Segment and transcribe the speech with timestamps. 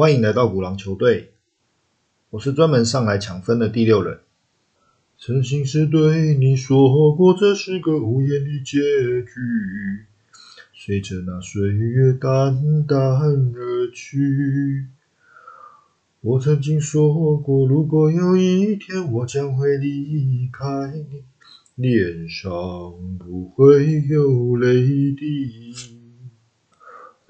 [0.00, 1.32] 欢迎来到鼓狼球队，
[2.30, 4.20] 我是专门上来抢分的第六人。
[5.18, 10.06] 曾经是对你说过，这是个无言的结局。
[10.72, 12.98] 随着那岁月淡淡
[13.54, 14.86] 而去，
[16.22, 21.24] 我曾经说过，如果有一天我将会离开你，
[21.74, 22.50] 脸上
[23.18, 25.89] 不会有泪滴。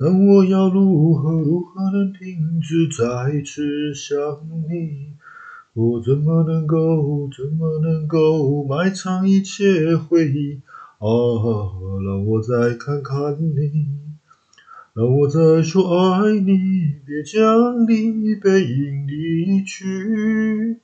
[0.03, 4.19] 但我要如何如何能停止再次想
[4.67, 5.13] 你？
[5.75, 10.63] 我怎么能够怎么能够埋藏一切回忆？
[10.99, 11.05] 啊，
[12.03, 13.71] 让我再看看你，
[14.95, 15.85] 让我再说
[16.23, 16.57] 爱你，
[17.05, 20.81] 别将你背影离去。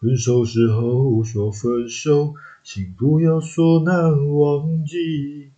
[0.00, 5.50] 分手时候说分手，请不要说难忘记，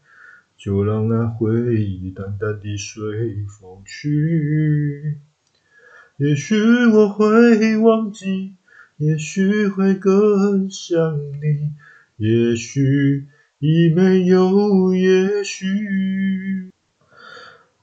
[0.62, 3.02] 就让那回忆淡淡地随
[3.48, 5.18] 风去。
[6.18, 8.56] 也许我会忘记，
[8.98, 11.72] 也许会更想你，
[12.18, 13.26] 也许。
[13.58, 16.70] 已没有也许。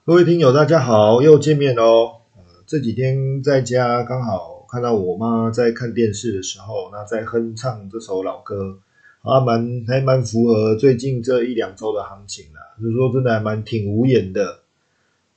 [0.03, 2.22] 各位听友，大家好，又见面喽。
[2.36, 8.80] 呃，这几天在家刚好看到我妈在看电视的时候，那在哼唱这首老歌，
[9.22, 12.45] 啊，蛮还蛮符合最近这一两周的行情。
[12.81, 14.59] 就是说，真的还蛮挺无言的，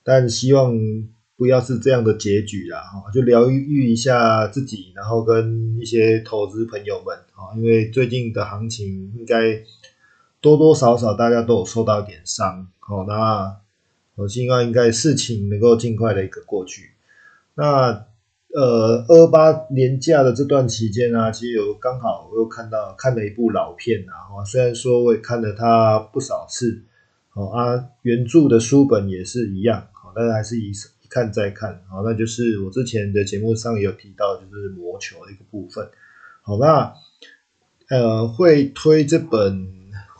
[0.02, 0.74] 但希望
[1.36, 2.80] 不要是这样的结局啦。
[2.80, 9.62] 哈，就疗愈一下自己，然后跟一些投资朋友们啊，因为最近的行情应该。
[10.42, 13.58] 多多少少大家都有受到一点伤，好，那
[14.14, 16.92] 我希望应该事情能够尽快的一个过去。
[17.56, 18.06] 那
[18.54, 26.84] 呃，二八年假的这段期间呢，其实有刚好我又看到看了一部老片啊，虽然说我也看了它不少次，
[27.30, 35.88] 好啊，原著的书本也是一样，好，但是还是一一看再看，好，那就是我之前的节目上也有提到，就是魔球的一个部分，
[36.42, 36.94] 好，那
[37.88, 39.68] 呃会推这本。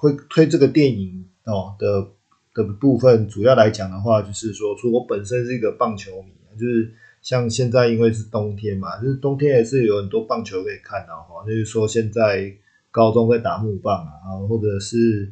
[0.00, 2.08] 会推这个电影哦的
[2.54, 6.90] 的部分，主要来讲的话，就是说，除我本身是一个棒球迷，就是
[7.20, 11.44] 像现在因为是冬天嘛，就是冬天也是有很多棒球可以看的哈。
[11.46, 12.50] 就是说，现在
[12.90, 15.30] 高中在打木棒啊，或者是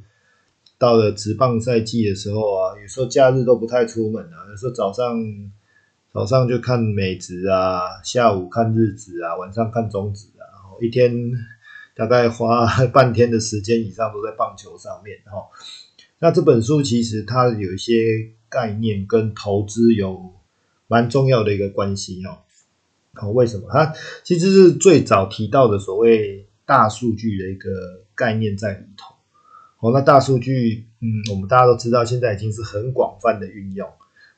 [0.79, 5.19] 到了职棒赛季的时候啊，有时候假日都不太出门啊，有时候早上
[6.13, 11.33] 早上就看美职啊，下午看日职啊，晚上看中职啊，然后一天。
[11.99, 15.49] 大概花 半天的时间以上都在棒球上面哈。
[16.21, 20.33] 那这本书其实它有一些概念跟投资有
[20.87, 22.39] 蛮重要的一个关系哦。
[23.21, 23.69] 哦，为什么？
[23.73, 29.17] 它其实是最早提到的所谓大数据的一个概念在里头。
[29.81, 33.89] 哦，那大数据，嗯，我们大家都知道，现在已经是很广泛的运用。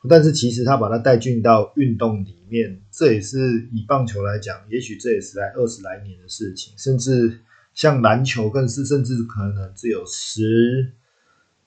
[0.08, 7.40] 但是其实它把它带进到运动里面，这也是以棒球来讲，也许这也是来二十来年的事情，甚至。
[7.72, 10.92] 像篮球更是，甚至可能只有十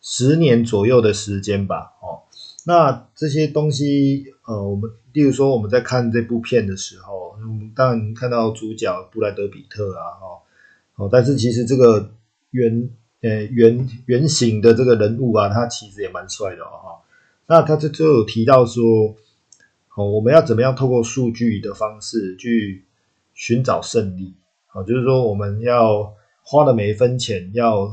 [0.02, 1.94] 十年左右的时间吧。
[2.02, 2.28] 哦，
[2.66, 12.12] 那这些东西，呃，我们例如说我们在看这部片的时候，我们当然看到主角布莱德比特啊，哦，哦，但是其实这个
[12.52, 12.90] 原
[13.24, 17.02] 呃原原型的这个人物啊，他其实也蛮帅的哦。
[17.48, 19.16] 那他这就有提到说，
[19.96, 22.86] 哦，我们要怎么样透过数据的方式去
[23.34, 24.36] 寻找胜利。
[24.68, 27.92] 啊，就是说我们要花的每一分钱，要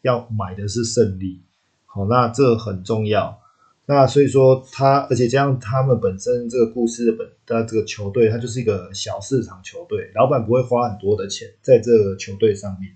[0.00, 1.40] 要买的是胜利，
[1.84, 3.38] 好，那这很重要。
[3.86, 12.90] 那所以说他，而且这样他们本身这个故事的本的这个球队，它就是一个小市场球队，老板不会花很多的钱在这个球队上面，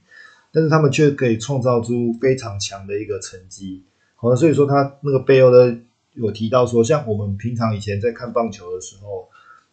[0.53, 3.85] 但是他们却可以创造出非常强的一个成绩。
[4.17, 5.77] 好，所以说他那个背后的
[6.15, 9.29] 有提到说，像我们平常以前在看棒球的时候。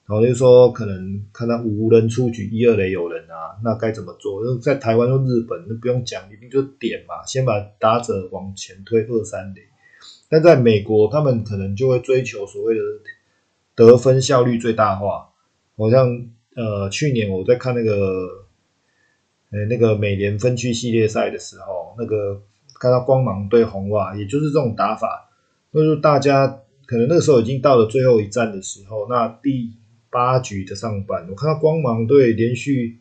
[0.07, 4.55] 然后就说可能看到无人出局，一二垒有人啊，那该怎么做？
[4.59, 9.61] 在台湾、用日本，那不用讲，一定就点嘛，先把打者往前推二三垒。
[10.29, 12.81] 但在美国，他们可能就会追求所谓的
[13.73, 15.27] 得分效率最大化。
[15.75, 16.07] 好像
[16.55, 18.44] 呃，去年我在看那个
[19.55, 22.41] 呃那个美联分区系列赛的时候，那个
[22.79, 25.29] 看到光芒对红袜，也就是这种打法，
[25.71, 26.45] 那就大家
[26.85, 29.71] 可能那个时候已经到了最后一战的时候，那第
[30.09, 32.99] 八局的上半，我看到光芒队连续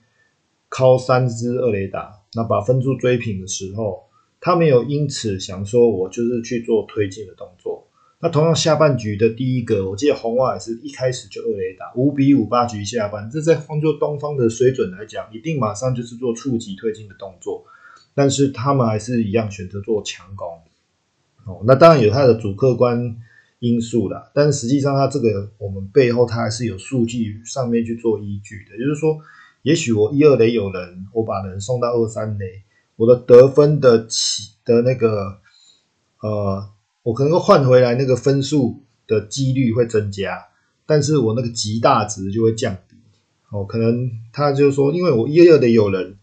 [0.71, 4.05] 敲三支二垒打，那把分数追平的时候，
[4.41, 7.84] 他没有因此想说我就是去做推进的动作。
[8.25, 17.67] 那同样下半局的第一个，我记得红袜也是一开始就二垒打，五比五八局下半，这在换作东方的水准来讲，一定马上就是做触及推进的动作，
[18.15, 20.49] 但是他们还是一样选择做强攻。
[21.45, 23.15] 哦，那当然有它的主客观。
[23.61, 24.31] 因素啦。
[24.35, 28.77] 但是实际上，它这个我们背后它还是有数据上面去做依据的。
[28.77, 29.19] 就是说，
[29.63, 32.63] 也许我一二垒有人，我把人送到二三垒，
[32.97, 35.39] 我的得分的起的那个
[36.21, 36.69] 呃，
[37.05, 40.47] 我可能够换回来那个分数的几率会增加，
[40.85, 42.97] 但是我那个极大值就会降低。
[43.51, 46.17] 哦，可能他就是说，因为我一二的有人。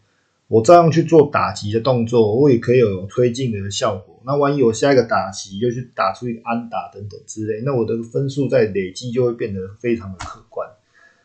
[0.48, 4.22] 我照样去做打击的动作，我也可以有推进的效果。
[4.26, 10.68] 那万一我下一个打击又去打出一个安打等等之类，那我的分数在累积就会变得非常的可观。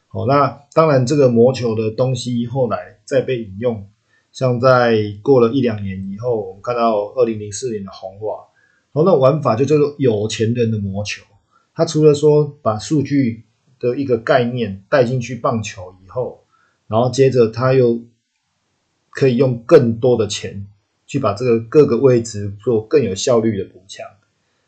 [0.07, 3.89] 好，那当然这个魔球的东西后来再被引用，
[4.31, 8.45] 像在过了一两年以后，我们看到二零零四年的红袜，
[9.05, 11.23] 那玩法就叫做有钱人的魔球。
[11.75, 13.45] 他除了说把数据
[13.79, 16.45] 的一个概念带进去棒球以后，
[16.89, 18.03] 然后接着他又
[19.11, 20.67] 可以用更多的钱
[21.07, 24.07] 去把这个各个位置做更有效率的补强，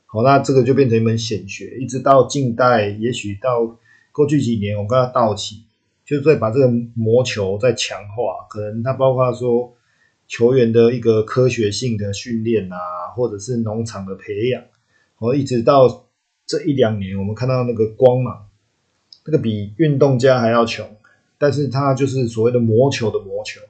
[0.04, 3.78] 好，那这个就变成一门显学，一直到近代，也许到
[4.12, 5.62] 过去几年，我们看到道奇，
[6.04, 9.74] 就在把这个魔球再强化，可能它包括说
[10.28, 12.76] 球员的一个科学性的训练啊，
[13.16, 14.62] 或者是农场的培养，
[15.16, 16.06] 哦，一直到
[16.46, 18.46] 这一两年，我们看到那个光芒，
[19.24, 20.86] 那个比运动家还要穷，
[21.38, 23.60] 但是他就是所谓的魔球的魔球。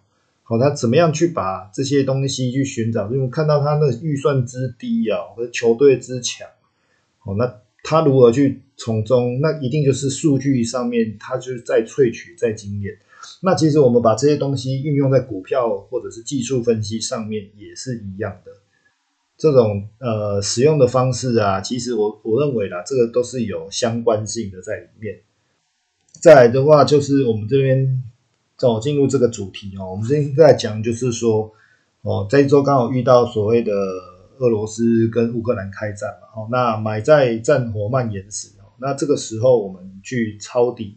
[0.43, 3.09] 好，他怎么样去把这些东西去寻找？
[3.13, 6.49] 因为看到他那预算之低啊，或者球队之强，
[7.19, 9.41] 好，那他如何去从中？
[9.41, 12.99] 那一定就是数据上面，他就是在萃取、在经验。
[13.43, 18.53] 那其实我们把这些东西运用在股票或者是技术分析上面也是一样的。
[19.37, 25.21] 这种呃使用的方式啊，其实我我认为啦，这个都是有相关性的在里面。
[26.21, 28.03] 再来的话，就是我们这边。
[28.59, 31.49] 走进入这个主题哦，我们现在讲就是说，
[32.03, 33.73] 哦，这一周刚好遇到所谓的
[34.39, 40.97] 俄罗斯跟乌克兰开战嘛，哦，那买在战火蔓延时哦，那这个时候我们去抄底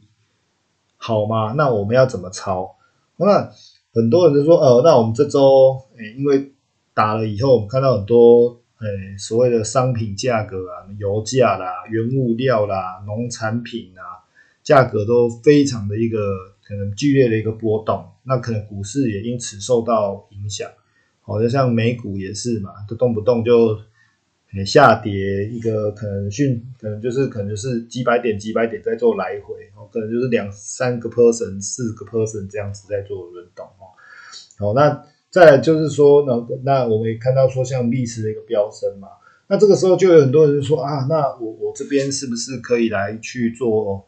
[1.02, 1.54] 好吗？
[1.58, 2.76] 那我们要怎么抄？
[3.18, 3.52] 那
[3.92, 6.54] 很多人就说，呃，那我们这周，诶，因为
[6.94, 14.22] 打了以后，我们看到很多，诶，所谓的商品价格啊，油价啦、原物料啦、农产品啊，
[14.62, 16.20] 价格都非常的一个。
[16.64, 20.70] 可能剧烈的一个波动，那可能股市也因此受到影响。
[21.20, 23.78] 好，就像美股也是嘛，都动不动就
[24.66, 33.96] 下跌一个，可能讯，可能就是可能就是几百点几百点在做来回，哦，可能就是两三个 person 四个 person 这样子在做轮动哦。
[34.58, 39.08] 好，那再来就是说，那那我们也看到说，像历史的一个飙升嘛，
[39.48, 44.08] 那这个时候就有很多人说啊，那我我这边是不是可以来去做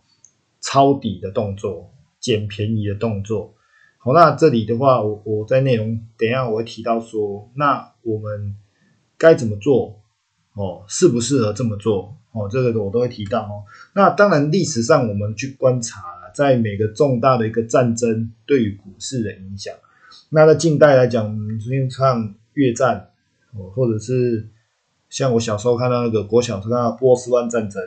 [0.62, 1.90] 抄底的动作？
[2.19, 3.54] 捡便宜的动作，
[3.98, 8.56] 好，那这里的话，我我在内容等一下我会提到说，那我们
[9.18, 10.01] 该怎么做
[10.54, 10.84] 哦？
[10.88, 12.48] 适不适合这么做哦？
[12.50, 13.64] 这个我都会提到哦。
[13.94, 19.74] 那当然，历史上我们去观察了，在每个重大的一个战争对于股市的影响。
[20.30, 23.10] 那在近代来讲，我们最近唱越战
[23.54, 24.48] 哦，或者是
[25.10, 27.82] 像我小时候看到那个国小看到波斯湾战争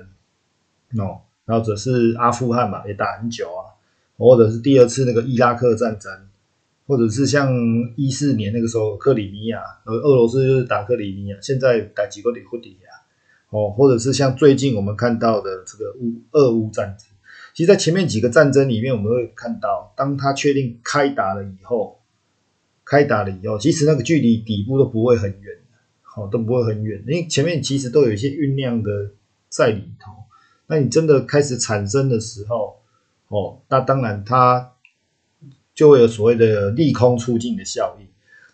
[0.99, 3.75] 哦，然后者是阿富汗嘛，也打很久啊。
[4.19, 6.11] 或者是第二次那个伊拉克战争，
[6.87, 7.53] 或者是像
[7.97, 12.89] 一四年那个时候克里米亚，呃，俄罗斯就是打克里米亚，现在打几个里库迪亚，
[13.51, 17.09] 哦，或者是像最近我们看到的这个乌俄乌战争，
[17.55, 21.99] 其实，在前面几个战争里面，我们会看到，当他确定开打了以后，
[22.85, 25.57] 开打了以后，其实那个距离底部都不会很远，
[26.03, 29.11] 好，都不会很远，因为前面其实都有一些酝酿的
[29.49, 30.13] 在里头，
[30.69, 32.77] 那你真的开始产生的时候。
[33.29, 34.75] 哦，那当然，它
[35.77, 38.07] 就会有所谓的利空出尽的效应。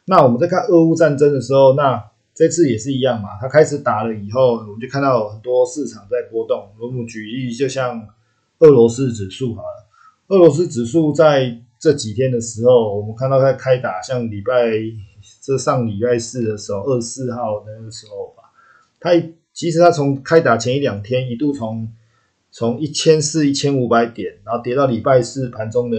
[0.05, 3.29] 那我们在看俄乌战争的时候，那这次也是一样嘛。
[3.41, 6.69] 它开始打了以后，我们就看到很多市场在波动。
[6.81, 8.09] 我们举例，就像
[8.59, 9.87] 俄罗斯指数好了，
[10.27, 14.73] 俄罗斯指数在这几天的时候，我们看到在开打，像礼拜
[15.41, 18.51] 这上礼拜四的时候，二十四号那个时候吧，
[18.99, 19.11] 它
[19.53, 21.89] 其实它从开打前一两天一度从
[22.51, 25.99] 从一千四、一千五百点，然后跌到礼拜四盘中的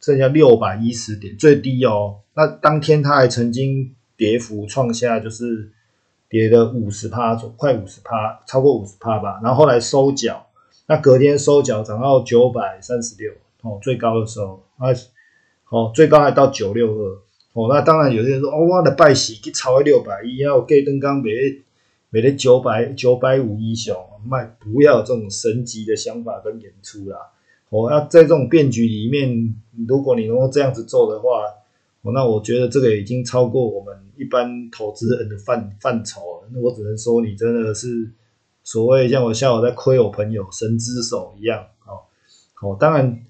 [0.00, 2.20] 剩下六百一十点，最低哦。
[2.34, 5.70] 那当天它还曾经跌幅创下，就是
[6.28, 9.40] 跌了五十趴，快五十趴，超过五十趴吧。
[9.42, 10.46] 然后后来收脚，
[10.86, 14.88] 那隔天收脚涨到九百三十六哦，最高的时候，啊，
[15.68, 17.18] 哦，最高还到九六二
[17.52, 17.68] 哦。
[17.68, 21.34] 那当然有些人说，哦，我的拜喜去超六百一，要给登刚别。
[22.12, 27.16] 每天九百九百五一雄卖，不要这种神级的想法跟演出啦。
[27.70, 29.54] 我要在这种变局里面，
[29.88, 31.28] 如果你能够这样子做的话，
[32.02, 36.48] 哦，那我觉得这个已经超过我们一般投资人的范范畴了。
[36.52, 38.10] 那我只能说，你真的是
[38.64, 42.02] 所谓像我像我在亏我朋友神之手一样，哦，
[42.60, 43.24] 哦，当然，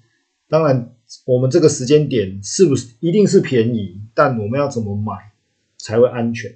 [0.49, 0.95] 当然，
[1.25, 4.01] 我们这个时间点是不是一定是便宜？
[4.13, 5.13] 但我们要怎么买
[5.77, 6.51] 才会安全？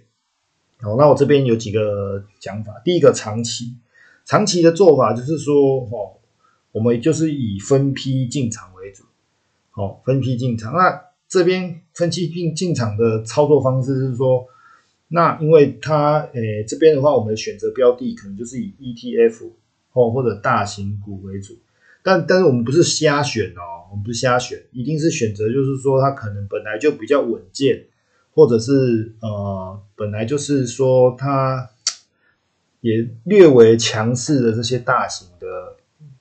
[0.81, 2.81] 好，那我这边有几个讲法。
[2.83, 3.75] 第一个，长期，
[4.25, 6.17] 长期的做法就是说，哦，
[6.75, 9.03] 我们就是以分批进场为主，
[9.71, 10.73] 好，分批进场。
[10.73, 14.45] 那这边分批进进场的操作方式是说。
[15.07, 19.51] 那因为它，诶，这边的话，我们的选择标的可能就是以 ETF
[19.93, 21.55] 哦或者大型股为主，
[22.01, 27.85] 但但是我们不是瞎选哦，我们不是瞎选，一定是选择就是说它可能本来就比较稳健，
[28.33, 31.69] 或者是呃本来就是说它
[32.81, 35.74] 也略为强势的这些大型的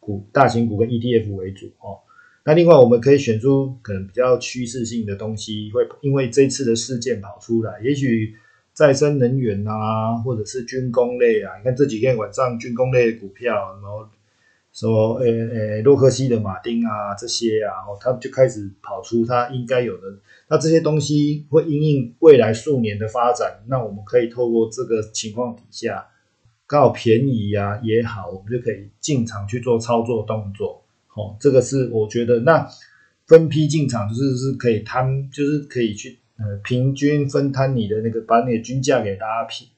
[0.05, 1.99] 股、大型股跟 ETF 为主哦。
[2.45, 8.35] 那另外我们可以选出可能比较趋势性的东西，会因为这次的事件跑出来，也许。
[8.75, 14.05] 再生能源啊，或者是军工类啊，你看这几天晚上军工类股票，然后
[14.73, 20.19] 什么呃呃洛克希的马丁啊这些啊，然后它就开始跑出它应该有的。
[20.49, 26.09] 那这些东西会因应未来数年的发展，那我们可以透过这个情况底下，
[26.67, 30.83] 刚好便宜呀也好，我们就可以进场去做操作动作。
[31.07, 32.69] 好，这个是我觉得那
[33.27, 36.19] 分批进场就是是可以摊，就是可以去。
[36.37, 39.69] 呃，平均分摊你的那个，把你的均价给大家平。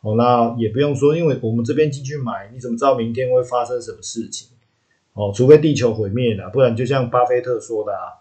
[0.00, 4.48] 好，那也不用说，因为我们这边进去买，你怎么知道明天会发生什么事情？
[5.12, 8.16] 哦，除非地球毁灭了，不然就像巴菲特说的啊，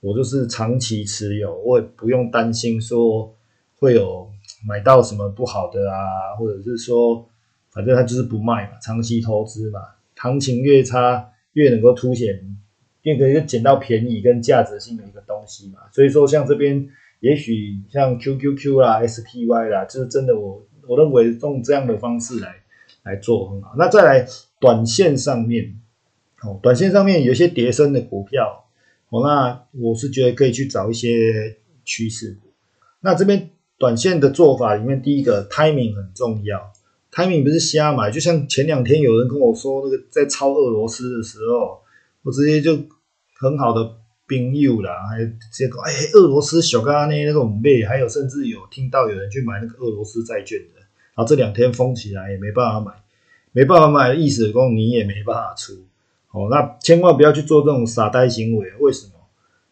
[0.00, 3.32] 我就是长期持有，我也不用担心说
[3.78, 4.28] 会有
[4.66, 7.29] 买到什么不好的啊，或者是说，
[7.70, 9.80] 反正他就是不卖嘛，长期投资嘛，
[10.16, 12.56] 行情越差越能够凸显，
[13.02, 15.80] 越可以捡到便宜跟价值性的一个东西嘛。
[15.92, 16.88] 所以说，像这边。
[17.20, 22.54] 也许像 QQQ 啦、SPY 啦，就是真的，我我认为用这样的方式来
[23.02, 23.74] 来做很好。
[23.76, 24.26] 那再来
[24.58, 25.78] 短线上面，
[26.40, 28.64] 哦，短线上面有些叠升的股票，
[29.10, 32.48] 哦，那我是觉得可以去找一些趋势股。
[33.00, 36.72] 那这边短线的做法里面，第一个 timing 很重要
[37.12, 38.10] ，timing 不是瞎买。
[38.10, 41.80] 就像前两天有人跟我说，那个在抄俄罗斯的时候，
[42.22, 42.76] 我直接就
[43.38, 43.96] 很好的。
[44.30, 52.92] 兵友啦，还有这个哎，俄罗斯小咖那那种妹，还有甚至有听到有人去买那个俄罗斯债券的，然后这两天封起来也没办法买，
[53.50, 55.72] 没办法买的意思，讲你也没办法出。
[56.30, 58.70] 哦，那千万不要去做这种傻呆行为。
[58.78, 59.14] 为什么？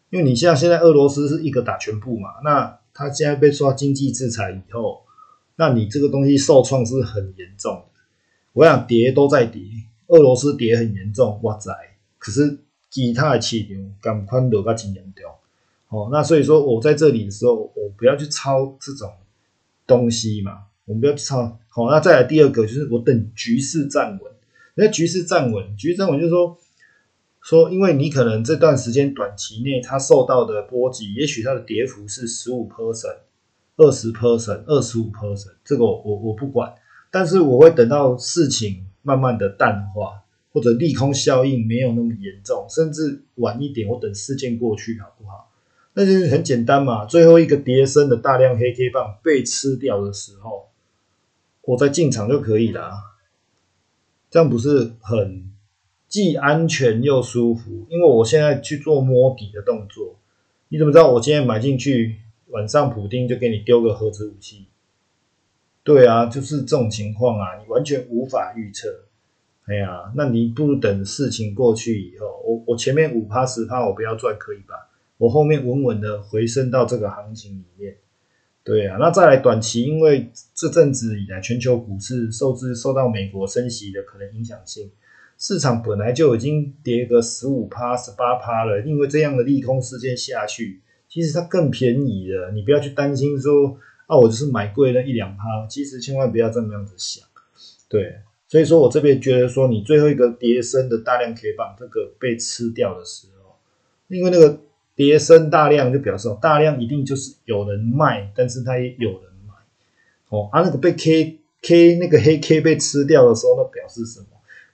[0.09, 5.03] 因为你像现在俄罗斯是一个打全部嘛，那他现在被刷经济制裁以后，
[5.59, 8.01] 那你这个东西受创是很严重的。
[8.53, 9.61] 我想跌都在跌，
[10.07, 11.71] 俄罗斯跌很严重，哇塞！
[12.17, 12.57] 可是。
[12.91, 15.31] 其他的市场感宽度较真严重，
[15.89, 19.13] 哦，那所以说我在这里的时候，我不要去抄这种
[19.85, 21.59] 东西嘛，我们不要去抄。
[21.69, 24.31] 好，那再来第二个就是我等局势站稳，
[24.73, 26.57] 那局势站稳，局势站稳就是说，
[27.43, 33.17] 说因为你可能这段时间短期内它受到的波及，也许它的跌幅是十五 percent、
[33.79, 36.71] 二十 percent、二十五 percent，这个我我我不管，
[37.09, 40.21] 但是我会等到事情慢慢的淡化。
[40.51, 45.47] 或者利空效应没有那么严重，甚至晚一点，我等事件过去好不好？
[45.93, 47.05] 那就很简单嘛。
[47.05, 50.69] 最后一个跌升的大量黑 K 棒被吃掉的时候，
[51.61, 52.93] 我再进场就可以了。
[54.31, 55.51] 这样不是很
[56.07, 57.85] 既安全又舒服？
[57.87, 60.15] 因为我现在去做摸底的动作，
[60.69, 62.15] 你怎么知道我今天买进去，
[62.49, 64.67] 晚上普丁就给你丢个核子武器？
[65.83, 69.05] 对啊，就是这种情况啊，你完全无法预测。
[69.65, 74.89] 哎呀，那你不如等事情过去以后，我我前面五趴十趴我不要赚可以吧？
[75.17, 77.97] 我后面稳稳的回升到这个行情里面，
[78.63, 84.91] 对啊，那再来短期，因为这阵子以来全球股市受制受到美国升息的可能影响性，
[85.37, 92.51] 市场本来就已经跌个十五趴十八趴了，因为这样的利空事件下去，其实它更便宜的。
[92.51, 97.25] 你不要去担心说啊，我就是买贵了一两趴，其实千万不要这么样子想，
[97.89, 98.19] 对。
[98.47, 103.55] 所以说我这边觉得说，你最后一个叠升的大量 K 棒这个被吃掉的时候，
[104.07, 104.59] 因为那个
[104.95, 109.53] 叠升大量就表示大量一定就是有人卖，但是他也有人买，
[110.29, 114.25] 哦，啊那个被 K K 那个黑 K 被吃掉的时候，那表示什么？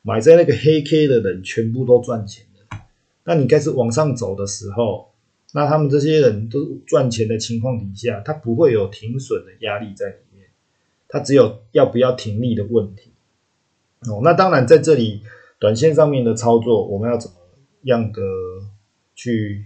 [0.04, 2.80] 买在那个黑 K 的人全部都赚钱了。
[3.26, 5.12] 那你开始往上走的时候，
[5.56, 10.50] 那他们这些人都赚钱的情况底下，他不会有停损的压力在里面，
[11.08, 13.14] 他只有要不要停利的问题。
[14.02, 15.24] 哦，那当然，在这里
[15.58, 17.38] 短线上面的操作，我们要怎么
[17.84, 18.22] 样的
[19.16, 19.64] 去，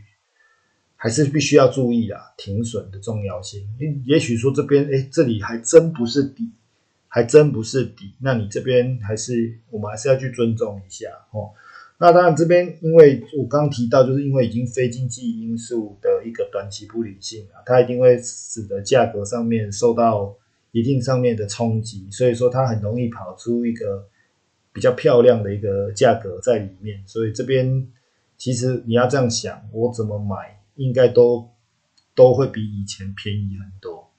[0.96, 3.67] 还是必须要注意啊，停损的重要性。
[4.05, 6.51] 也许说这边，哎，这里还真不是底，
[7.08, 11.50] 还真不是底，那你这边还是我们还是要去尊重一下哦。
[12.01, 20.33] 那当然这边因为我刚提到，就是因为已经非经济因素的一个短期不理性啊，它一定会使得价格上面受到
[20.71, 24.07] 一定上面的冲击，所以说它很容易跑出一个
[24.71, 27.03] 比较漂亮的一个价格在里面。
[27.05, 27.85] 所以这边
[28.37, 31.49] 其实你要这样想，我怎么买应该都
[32.15, 34.09] 都会比以前便宜很多。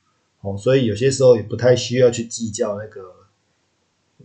[0.42, 3.00] 哦，所以有些时候也不太需要去计较那个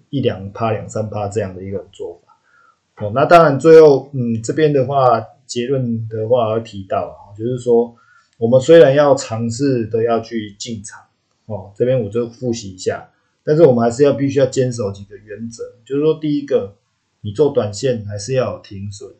[0.09, 2.24] 一两趴、两三趴这样的一个做法。
[2.97, 7.95] 哦，那当然最后，嗯，这边的话结论的话要提到啊，就是说
[8.37, 11.01] 我们虽然要尝试的要去进场，
[11.45, 13.09] 哦，这边我就复习一下，
[13.43, 16.75] 但是我们还是要必须要坚守几个原则，就是说第一个，
[17.21, 19.11] 你做短线还是要有停损、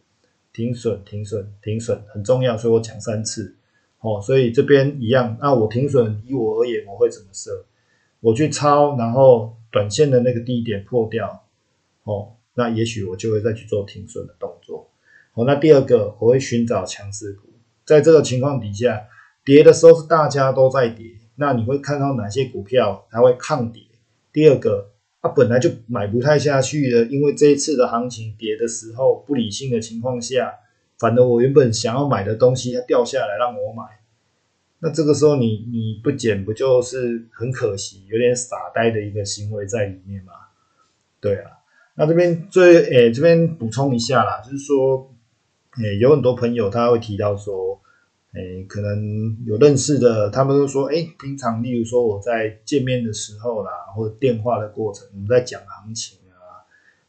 [0.53, 3.55] 停损、停损、停损，很重要，所以我讲三次。
[3.99, 7.65] 哦，所以这边一样，那我停损，以我而言，我会怎么设？
[8.19, 11.43] 我去抄，然后短线的那个低点破掉，
[12.03, 14.89] 哦，那也许我就会再去做停损的动作。
[15.33, 17.49] 好，那第二个，我会寻找强势股，
[17.85, 19.07] 在这个情况底下，
[19.43, 23.83] 跌的时候是大家都在跌，那你会看到哪些股票它会抗跌？
[24.33, 24.89] 第二个，
[25.21, 30.55] 它本来就买不太下去了，因为这一次的行情跌的时候不理性的情况下。
[30.97, 33.83] 反正我原本想要买的东西，它掉下来让我买，
[34.79, 40.31] 那这个时候你你不减不就是很可惜，有点傻呆的一个行为在里面嘛？
[41.19, 41.51] 对啊，
[41.95, 45.09] 那这边最诶这边补充一下啦，就是说
[45.81, 47.79] 诶有很多朋友他会提到说，
[48.33, 56.63] 诶可能有认识的，他们都说诶平常例如说我在见面的时候啦，或者电话的过程，我们在讲行情啊，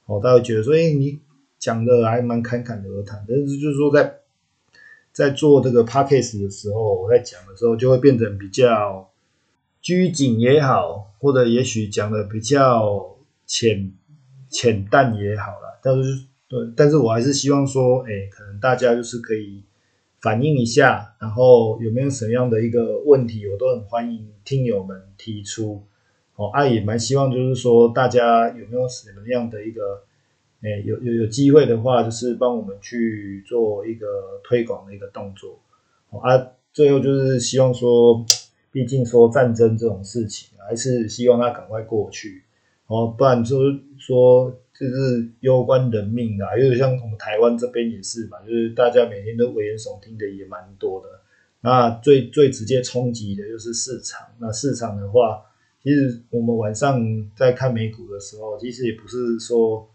[0.06, 1.18] 我，他会觉得说诶你。
[1.58, 4.18] 讲的还蛮侃侃而谈，但是就是说在
[5.10, 9.10] 在做这个 p a c k a g e 的时候，我在讲的时候就会变成比较
[9.80, 13.90] 拘谨也好，或者也许讲的比较浅
[14.48, 15.78] 浅淡也好了。
[15.82, 19.64] 但是对，但是我还是希望说，哎，可能大家就是可以
[20.20, 25.84] 反映一下，然后有没有什么样的一个问题，我都很欢迎听友们提出。
[26.36, 30.02] 哦，啊，也蛮希望就是说大家有没有什么样的一个。
[30.62, 35.60] 哎，有有有机会的话，就是帮我们去做一个推广的一个动作，
[36.08, 38.24] 哦啊，最后就是希望说，
[38.72, 42.42] 毕竟说战争这种事情，还是希望它赶快过去，
[42.86, 51.08] 哦，不然就是说就是攸关人命的，因为像我们台湾这边也是嘛，就是大家每天都危言耸听的也蛮多的，
[51.60, 55.42] 那最最直接冲击的就是市场，那市场的话，
[55.82, 57.02] 其实我们晚上
[57.34, 59.88] 在看美股的时候，其实也不是说。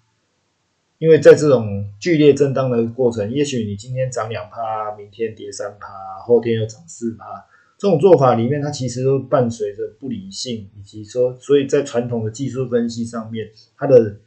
[1.02, 5.88] 因为在这种剧烈震荡的过程，也许你今天涨两趴，明天跌三趴，
[6.24, 7.44] 后天又涨四趴，
[7.82, 14.18] 这种做法里面，它其实都伴随着不理性，以及说，所以在传统的技术分析上面，它的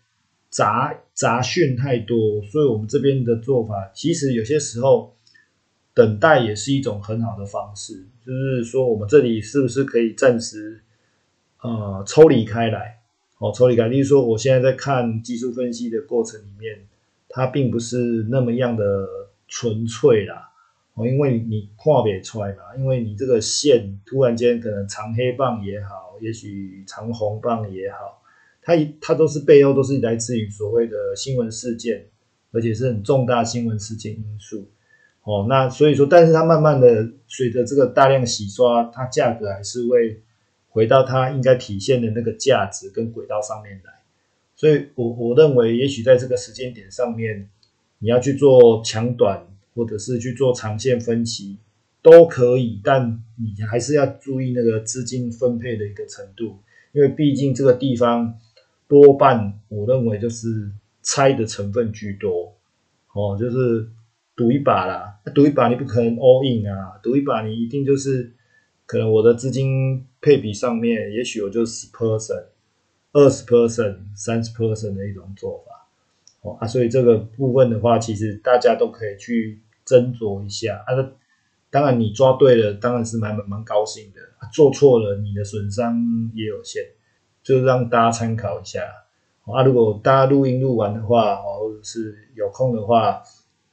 [0.51, 5.15] 杂杂讯太多，所以我们这边的做法，其实有些时候
[5.95, 10.81] 等待也是一种很好的方式，就是说，我们这里是不是可以暂时
[11.63, 13.03] 呃抽离开来？
[13.39, 16.89] 哦，抽离开，例如说，我现在在看技术分析的过程里面，
[17.29, 19.07] 它并不是那么样的
[19.47, 20.51] 纯粹啦。
[20.95, 28.23] 哦，因为你跨别出来嘛，因为你这个线突然间可能长黑棒也好，也许长红棒也好，
[28.63, 32.07] 它一它都是背后都是来自于所谓的新闻事件，
[32.53, 34.69] 而且是很重大新闻事件因素。
[35.23, 40.21] 哦，那所以说，但是它慢慢的随着这个大量洗刷，它价格还是会。
[40.75, 43.93] 回到它应该体现的那个价值跟轨道上面来，
[44.57, 47.49] 所以我我认为，也许在这个时间点上面，
[48.01, 51.59] 你要去做强短，或者是去做长线分析，
[52.01, 56.59] 都可以，但你还是要注意那个资金分配的一个程度，
[56.93, 58.39] 因为毕竟这个地方
[58.89, 60.71] 多半我认为就是
[61.03, 62.57] 猜的成分居多，
[63.13, 63.89] 哦，就是
[64.37, 68.33] 赌一把啦，赌一把你不可能 all in 啊，赌一把你一定就是。
[68.87, 72.45] 可能我的资金配比上面，也许我就十 percent、
[73.15, 75.89] 二十 percent、三十 percent 的一种做法，
[76.43, 80.95] 哦啊，所以这个部分的话，其实大家都可以去斟酌一下啊。
[81.71, 84.21] 当然你抓对了，当然是蛮蛮蛮高兴的；
[84.53, 85.97] 做错了，你的损伤
[86.35, 86.83] 也有限，
[87.43, 88.83] 就让大家参考一下。
[89.43, 93.23] 啊，如果大家录音录完的话，哦，或者是有空的话，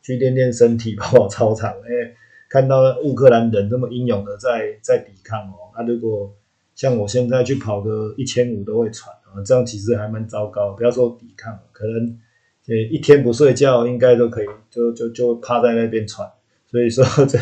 [0.01, 2.15] 去练练身体，跑跑操场， 哎。
[2.49, 6.35] 看到乌克兰人这么英勇的在在抵抗哦，那如果
[6.75, 10.73] 像我现在去跑个一千五都会喘啊，这样其实还蛮糟糕。
[10.73, 12.19] 不要说抵抗，可能
[12.71, 16.25] 呃一天不睡觉应该都可以，就就就趴在那边喘。
[16.67, 17.37] 所以说 这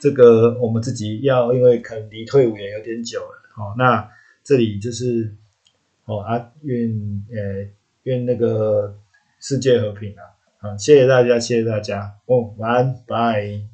[0.00, 3.72] 这个我们自己要，因为可能离退伍也有点久了哦。
[3.78, 4.10] 那
[4.42, 5.32] 这里就是
[6.06, 6.90] 哦啊，愿
[7.30, 7.70] 呃
[8.02, 8.98] 愿那个
[9.38, 10.22] 世界和平啊，
[10.58, 13.73] 啊，谢谢大家，谢谢大家，哦，晚安，拜。